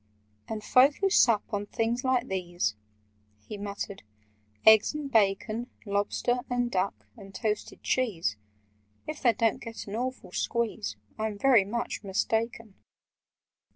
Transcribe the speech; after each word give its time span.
"And 0.47 0.63
folk 0.63 0.95
who 0.95 1.11
sup 1.11 1.43
on 1.53 1.67
things 1.67 2.03
like 2.03 2.27
these—" 2.27 2.75
He 3.47 3.55
muttered, 3.55 4.01
"eggs 4.65 4.95
and 4.95 5.11
bacon— 5.11 5.69
Lobster—and 5.85 6.71
duck—and 6.71 7.35
toasted 7.35 7.83
cheese— 7.83 8.35
If 9.05 9.21
they 9.21 9.33
don't 9.33 9.61
get 9.61 9.85
an 9.85 9.95
awful 9.95 10.31
squeeze, 10.31 10.95
I'm 11.19 11.37
very 11.37 11.65
much 11.65 12.03
mistaken! 12.03 12.73